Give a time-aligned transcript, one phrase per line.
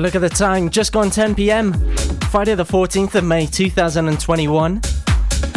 [0.00, 0.70] look at the time.
[0.70, 1.72] Just gone 10 p.m.
[2.30, 4.80] Friday, the 14th of May, 2021.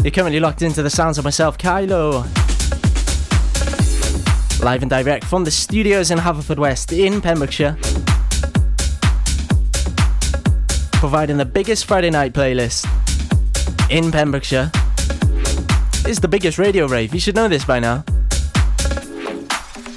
[0.03, 2.23] You're currently locked into the sounds of myself, Kailo.
[4.64, 7.78] Live and direct from the studios in Haverfordwest in Pembrokeshire.
[10.94, 12.86] Providing the biggest Friday night playlist
[13.92, 14.72] in Pembrokeshire.
[16.05, 17.14] It's the biggest radio rave.
[17.14, 18.03] You should know this by now.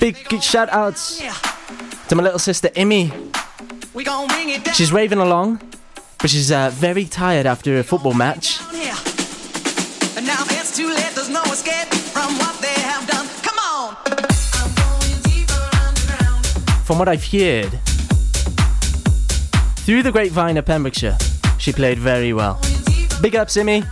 [0.00, 1.22] Big shout outs
[2.08, 3.23] to my little sister, Immy.
[4.74, 5.60] She's raving along,
[6.18, 8.58] but she's uh, very tired after a football match.
[8.72, 8.94] here.
[10.16, 13.26] And now it's too late, there's no escape from what they have done.
[13.42, 13.96] Come on.
[14.06, 16.46] I'm going deeper underground.
[16.84, 17.78] From what I've heard,
[19.84, 21.16] through the grapevine of Pembrokeshire,
[21.58, 22.60] she played very well.
[23.22, 23.84] Big up, Simi.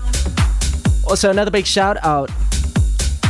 [1.06, 2.30] Also, another big shout out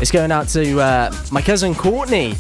[0.01, 2.35] is going out to uh, my cousin Courtney.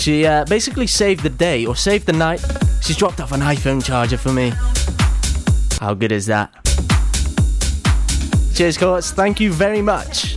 [0.00, 2.42] She uh, basically saved the day or saved the night.
[2.80, 4.50] She's dropped off an iPhone charger for me.
[5.78, 6.50] How good is that?
[8.54, 9.12] Cheers, Courts.
[9.12, 10.36] Thank you very much.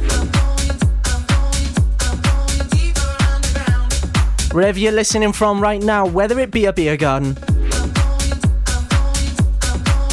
[4.52, 7.38] Wherever you're listening from right now, whether it be a beer garden,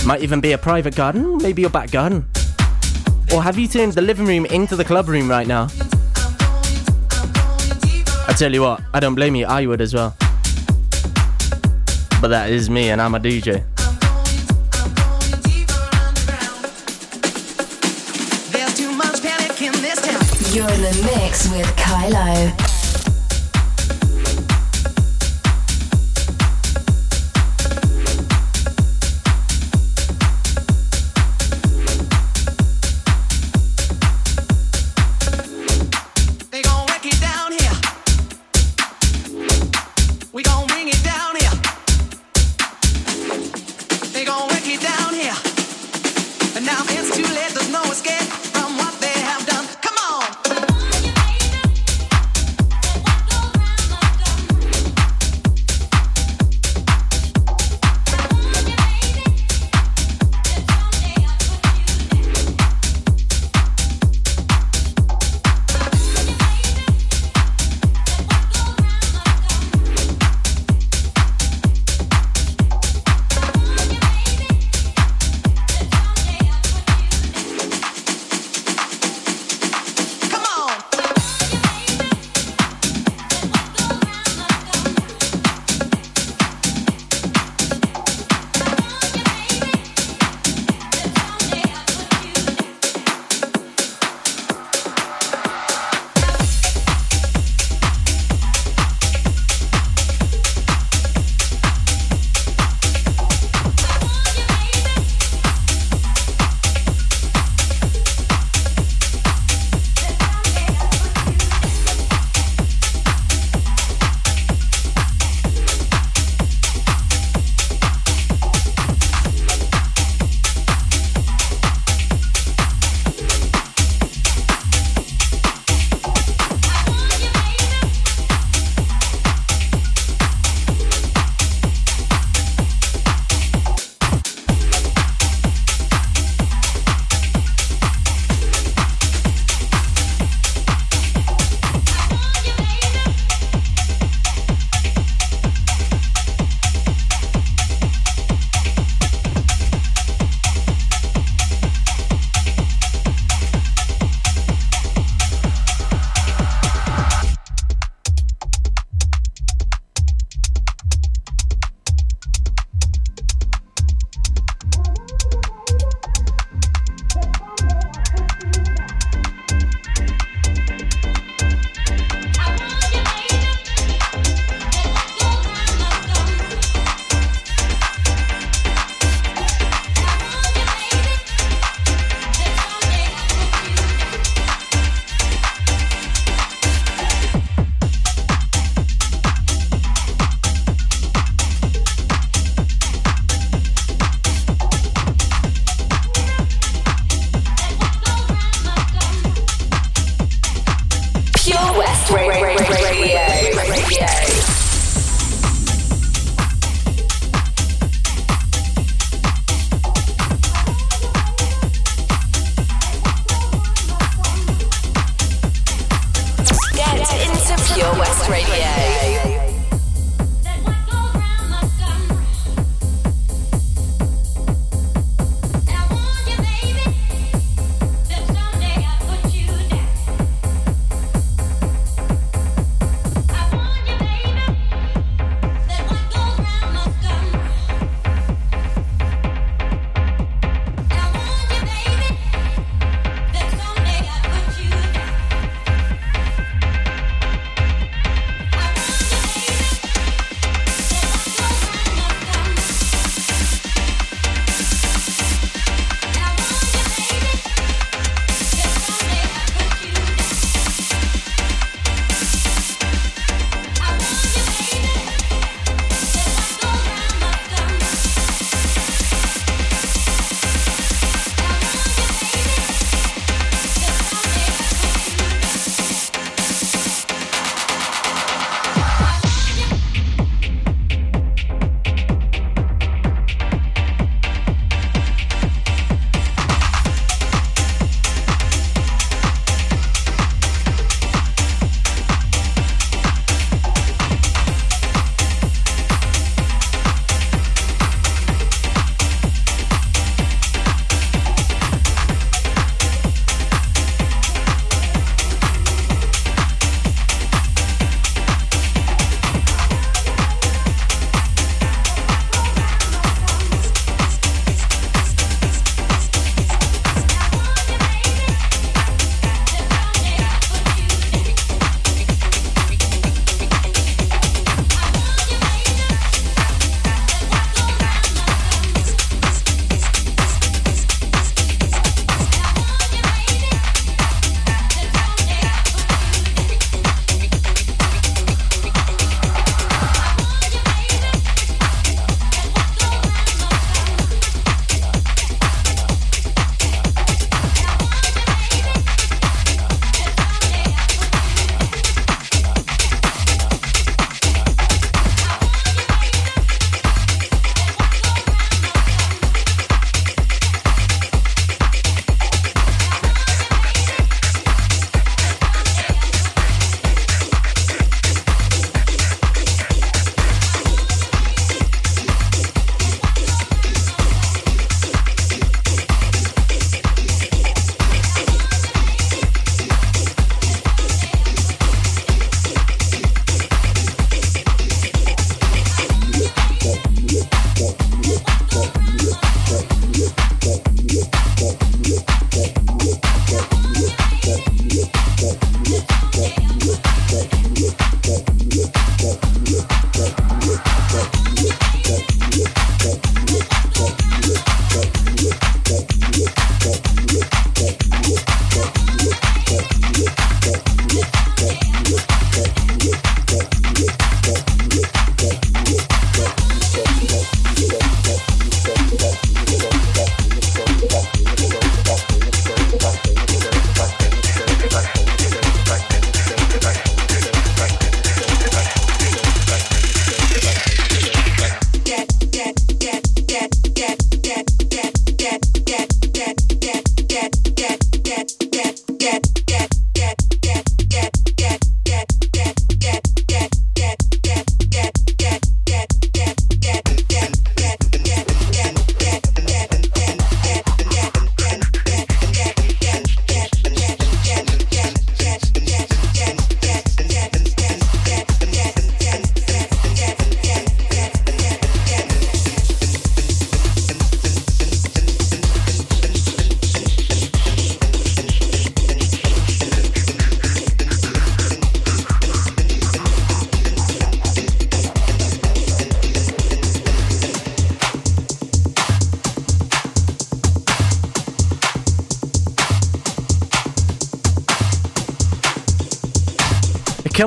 [0.06, 2.25] might even be a private garden, maybe your back garden,
[3.34, 5.66] or have you turned the living room into the club room right now?
[8.30, 10.14] I tell you what, I don't blame you, I would as well.
[12.20, 13.64] But that is me, and I'm a DJ.
[20.54, 22.69] You're in the mix with Kailo.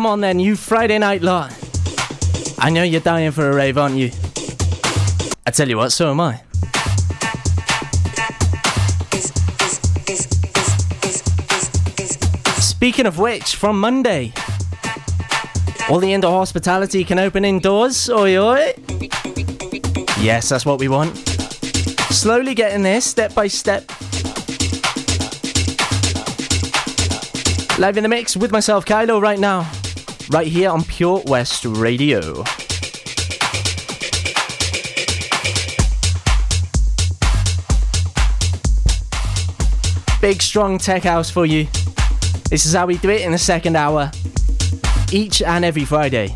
[0.03, 1.57] Come on then, you Friday night lot.
[2.59, 4.11] I know you're dying for a rave, aren't you?
[5.47, 6.41] I tell you what, so am I.
[12.59, 14.33] Speaking of which, from Monday,
[15.89, 18.09] all the indoor hospitality can open indoors.
[18.09, 18.73] Oi, oi.
[20.19, 21.15] Yes, that's what we want.
[22.09, 23.89] Slowly getting there, step by step.
[27.79, 29.65] Live in the mix with myself, Kailo, right now.
[30.29, 32.43] Right here on Pure West Radio.
[40.21, 41.67] Big, strong tech house for you.
[42.49, 44.11] This is how we do it in the second hour,
[45.11, 46.35] each and every Friday.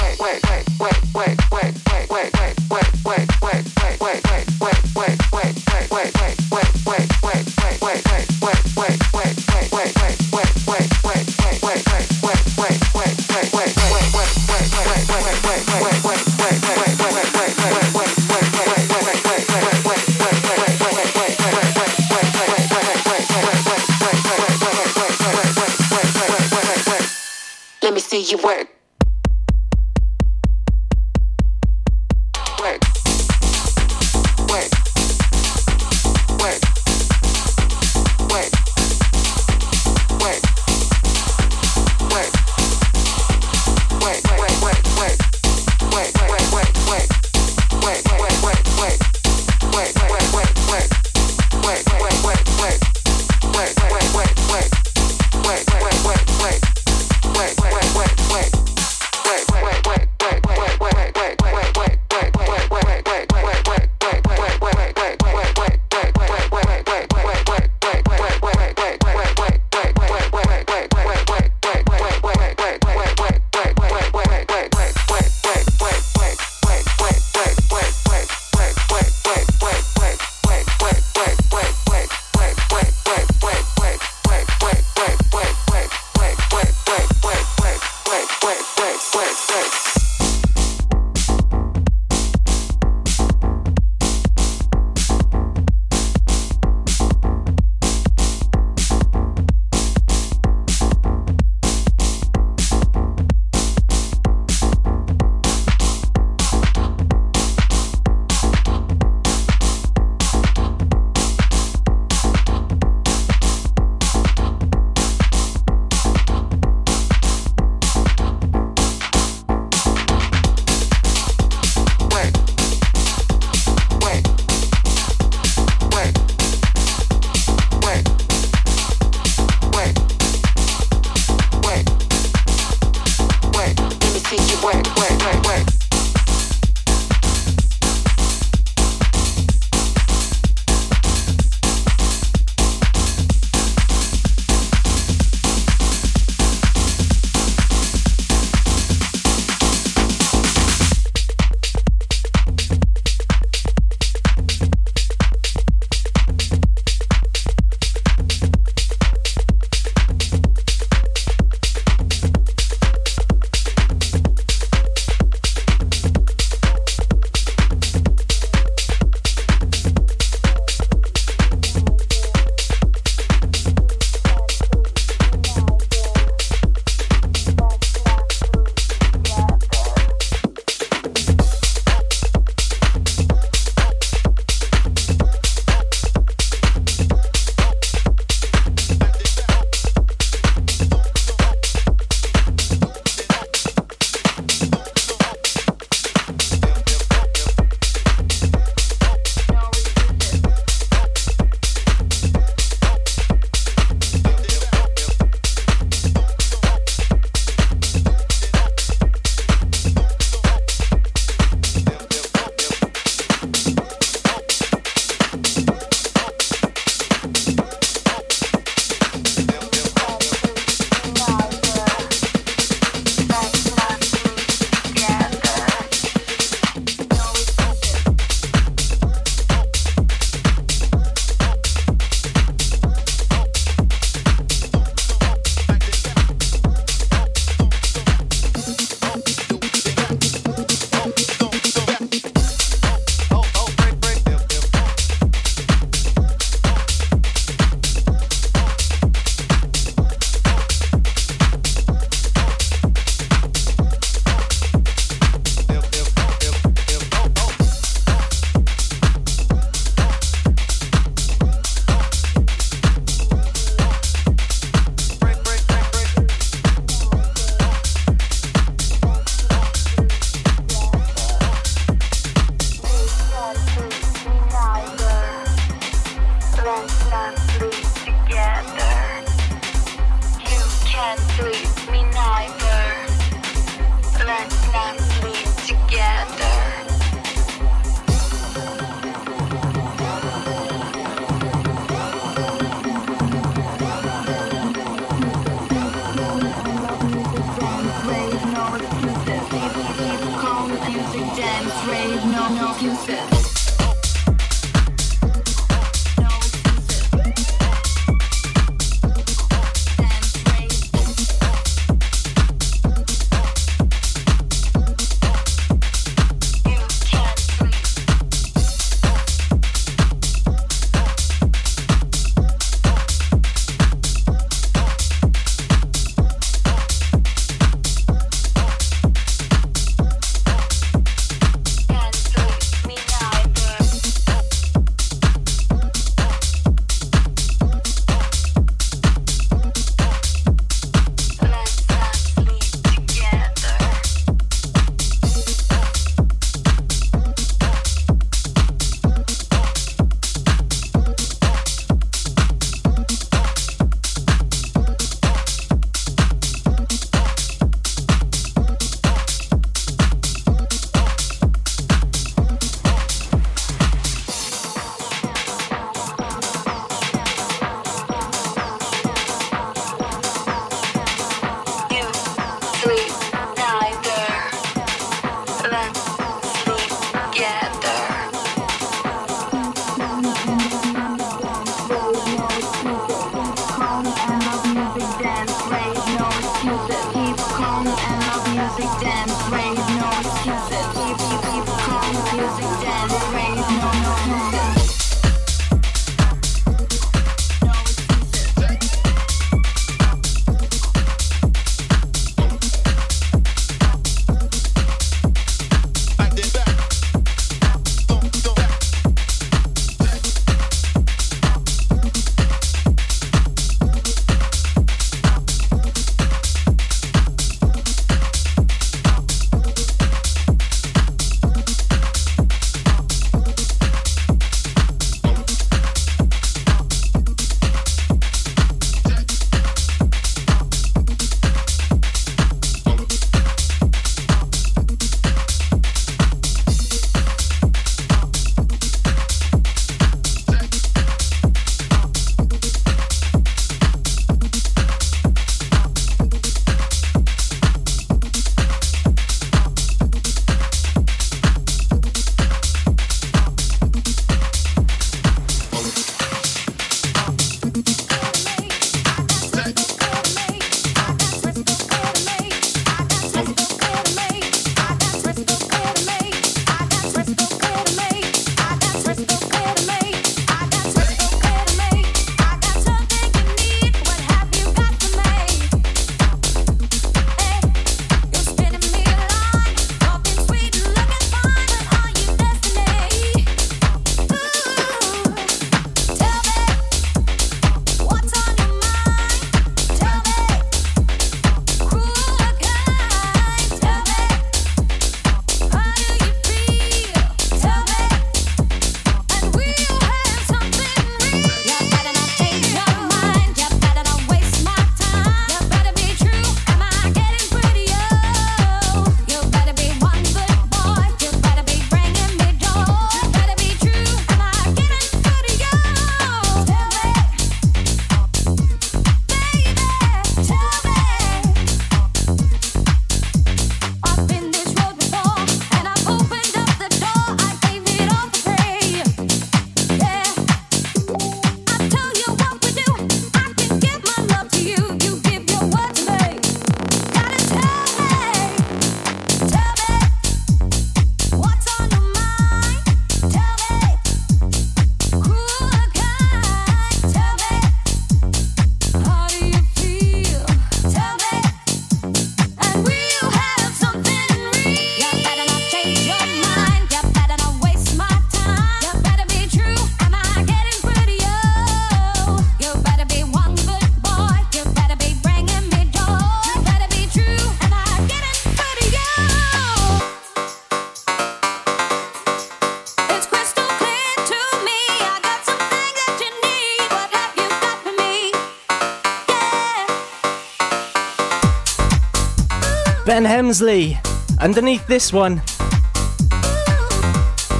[584.39, 585.41] Underneath this one,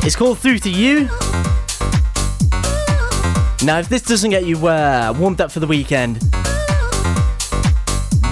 [0.06, 1.10] it's called Through to You.
[3.65, 6.15] Now, if this doesn't get you uh, warmed up for the weekend,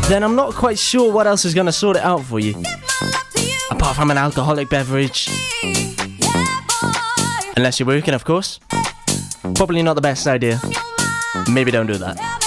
[0.07, 2.55] then I'm not quite sure what else is going to sort it out for you.
[3.69, 5.27] Apart from an alcoholic beverage.
[7.57, 8.61] Unless you're working, of course.
[9.55, 10.61] Probably not the best idea.
[11.51, 12.38] Maybe don't do that.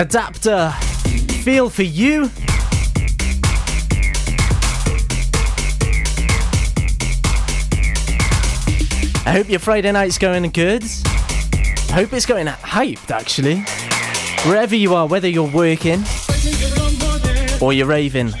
[0.00, 0.70] Adapter.
[1.44, 2.30] Feel for you.
[9.26, 10.84] I hope your Friday night's going good.
[11.90, 13.62] I hope it's going hyped actually.
[14.48, 16.02] Wherever you are, whether you're working
[17.60, 18.32] or you're raving.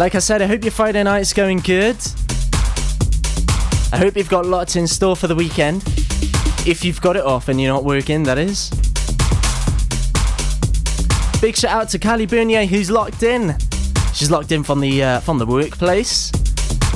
[0.00, 1.98] Like I said, I hope your Friday night's going good.
[3.92, 5.82] I hope you've got lots in store for the weekend.
[6.66, 8.70] If you've got it off and you're not working, that is.
[11.42, 13.54] Big shout out to Callie Bernier who's locked in.
[14.14, 16.32] She's locked in from the uh, from the workplace.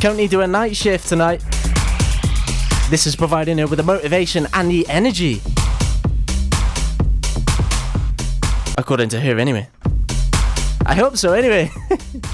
[0.00, 1.44] Currently doing a night shift tonight.
[2.88, 5.42] This is providing her with the motivation and the energy.
[8.78, 9.68] According to her, anyway.
[10.86, 11.70] I hope so, anyway.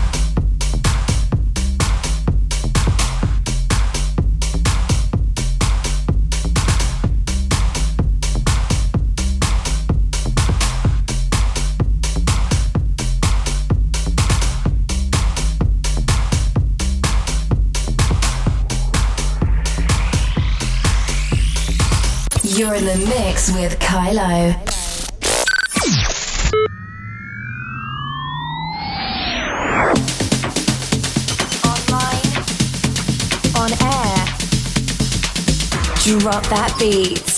[22.92, 24.54] the mix with Kailo.
[31.64, 32.26] Online.
[33.60, 34.26] On air.
[36.20, 37.29] Drop that beat.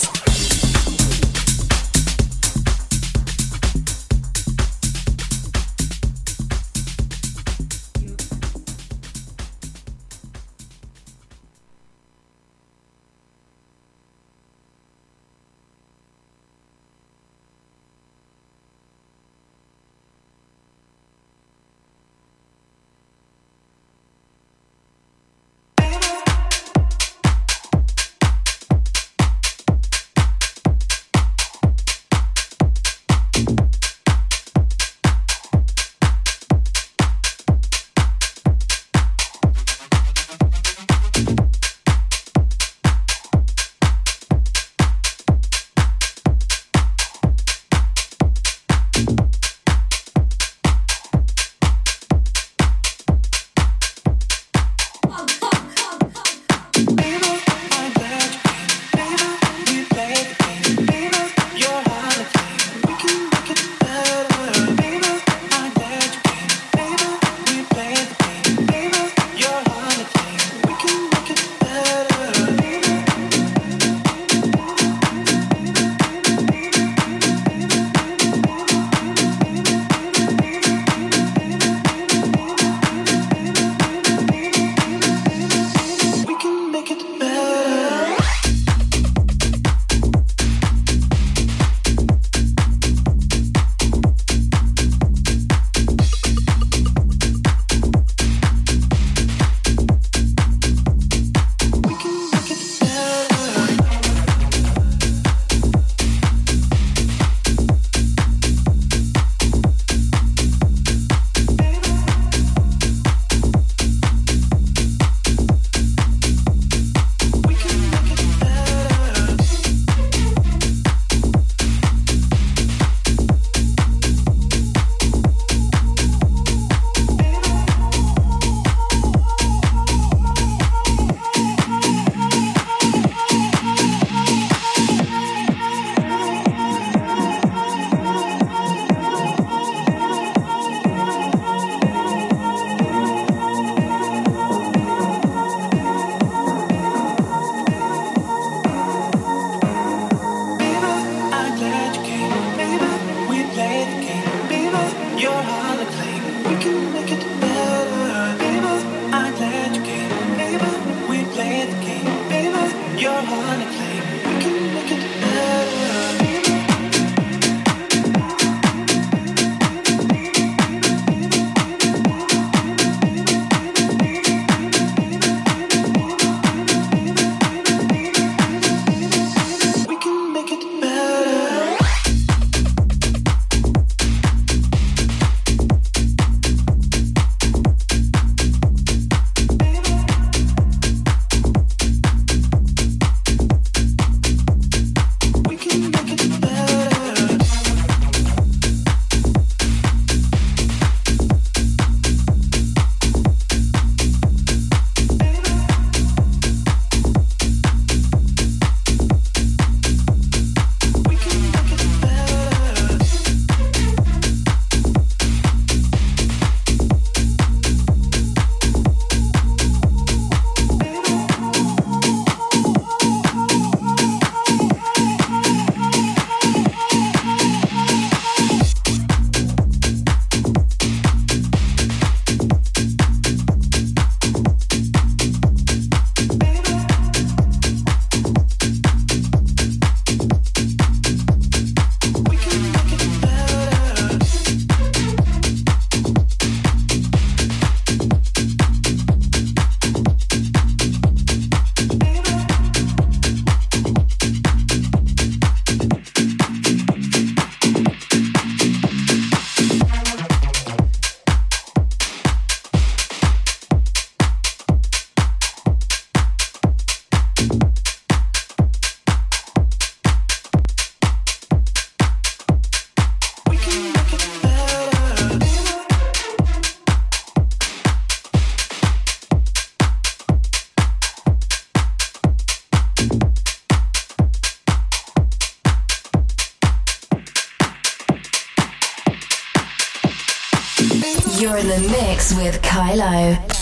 [292.35, 293.52] With Kailo.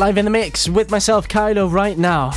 [0.00, 2.32] Live in the mix with myself, Kailo, right now.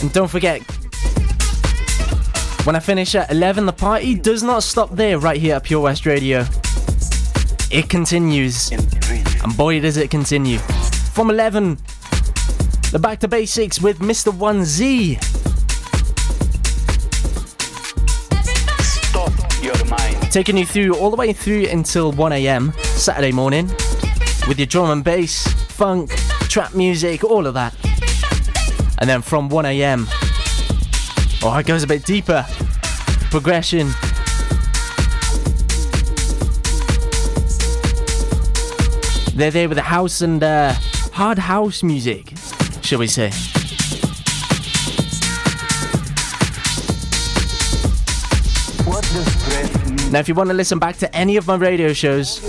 [0.00, 0.62] And don't forget,
[2.64, 5.82] when I finish at 11, the party does not stop there right here at Pure
[5.82, 6.46] West Radio.
[7.70, 8.72] It continues.
[8.72, 10.56] And boy, does it continue.
[11.12, 11.76] From 11,
[12.90, 14.32] the Back to Basics with Mr.
[14.32, 15.22] 1Z.
[18.82, 20.32] Stop your mind.
[20.32, 23.70] Taking you through all the way through until 1am Saturday morning
[24.50, 26.10] with your drum and bass, funk,
[26.48, 27.72] trap music, all of that.
[28.98, 30.08] And then from 1am,
[31.44, 32.44] oh, it goes a bit deeper.
[33.30, 33.90] Progression.
[39.36, 40.72] They're there with the house and uh,
[41.12, 42.32] hard house music,
[42.82, 43.30] shall we say.
[48.84, 50.10] What does breath mean?
[50.10, 52.40] Now, if you want to listen back to any of my radio shows,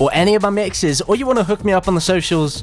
[0.00, 2.62] or any of my mixes, or you want to hook me up on the socials,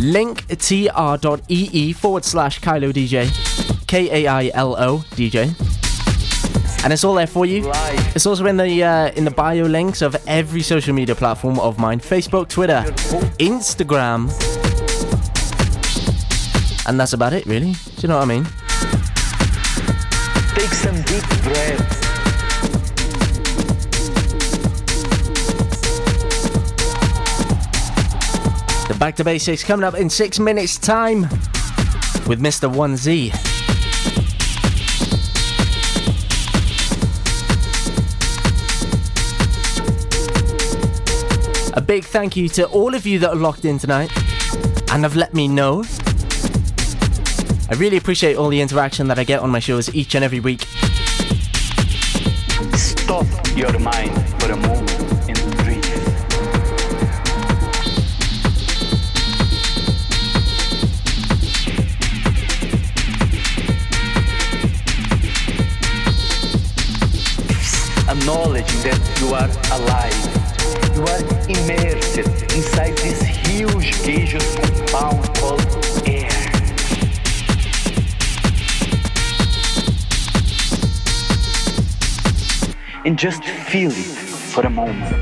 [0.00, 5.54] linktr.ee forward slash Kailo DJ, K A I L O DJ,
[6.84, 7.70] and it's all there for you.
[8.14, 11.78] It's also in the uh, in the bio links of every social media platform of
[11.78, 12.82] mine: Facebook, Twitter,
[13.38, 14.30] Instagram,
[16.86, 17.72] and that's about it, really.
[17.72, 18.44] Do you know what I mean?
[20.54, 22.01] Take some deep breath.
[28.92, 31.22] The Back to Basics coming up in six minutes' time
[32.26, 32.70] with Mr.
[32.70, 33.32] 1Z.
[41.74, 44.10] A big thank you to all of you that are locked in tonight
[44.92, 45.84] and have let me know.
[47.70, 50.40] I really appreciate all the interaction that I get on my shows each and every
[50.40, 50.66] week.
[52.74, 53.26] Stop
[53.56, 54.81] your mind for a moment
[68.22, 70.14] Acknowledging that you are alive.
[70.94, 72.18] You are immersed
[72.54, 76.30] inside this huge gaseous compound called air.
[83.04, 84.14] and just feel it
[84.54, 85.16] for a moment.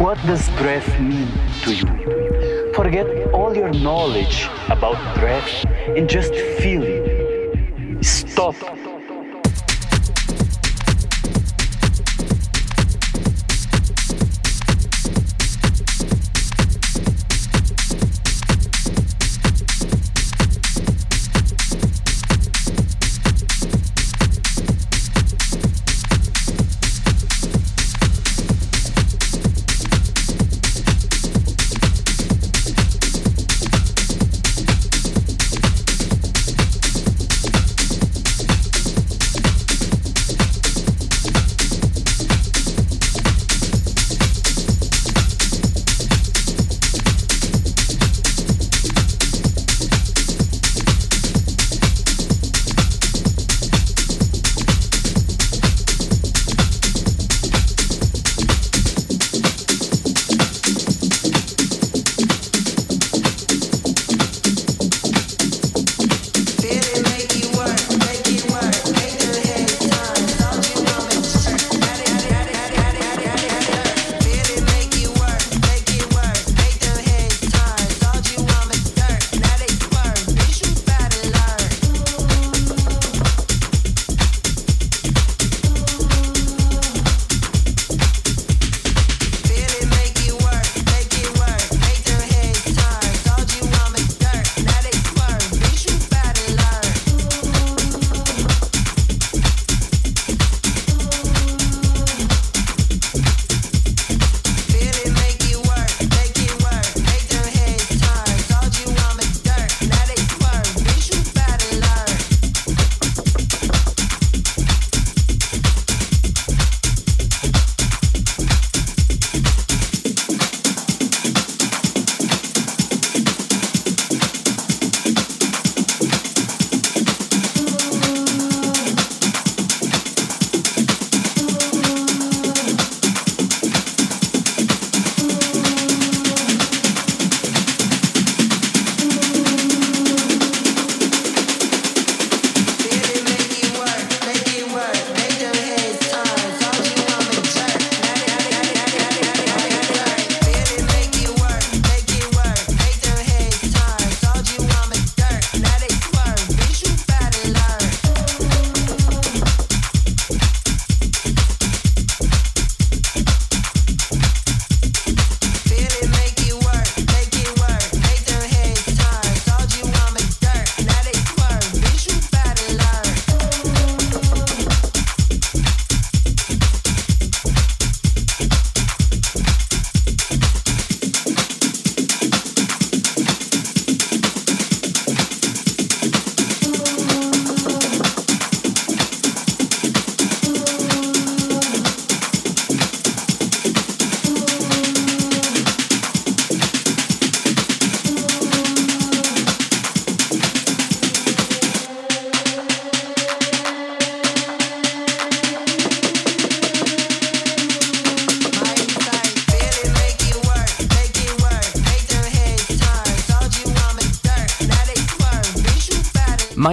[0.00, 1.28] What does breath mean
[1.62, 2.72] to you?
[2.74, 5.64] Forget all your knowledge about breath
[5.96, 8.04] and just feel it.
[8.04, 8.56] Stop.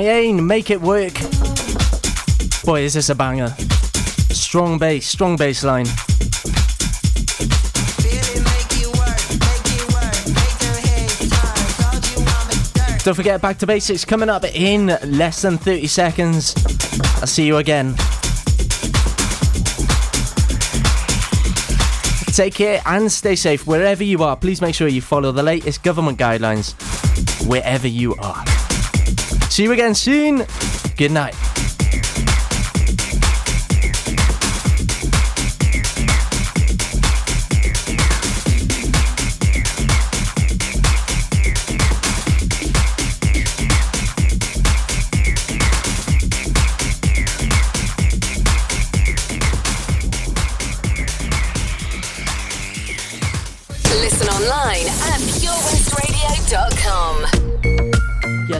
[0.08, 1.16] Mayane, make it work.
[2.64, 3.49] Boy, is this a banger.
[4.30, 5.84] Strong bass, strong bass line.
[13.03, 16.55] Don't forget Back to Basics coming up in less than 30 seconds.
[17.16, 17.93] I'll see you again.
[22.34, 24.38] Take care and stay safe wherever you are.
[24.38, 26.76] Please make sure you follow the latest government guidelines
[27.45, 28.45] wherever you are.
[29.58, 30.45] See you again soon.
[30.97, 31.47] Good night.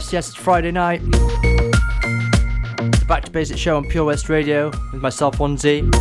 [0.08, 1.02] Yes, yes, it's Friday night.
[1.02, 1.84] The
[3.10, 5.92] Back to Basics show on Pure West Radio with myself, 1Z.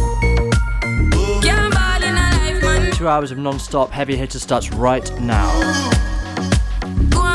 [2.93, 5.51] Two hours of non stop heavy hitter starts right now.
[7.11, 7.27] Go